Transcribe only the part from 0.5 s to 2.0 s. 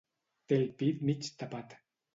Té el pit mig tapat.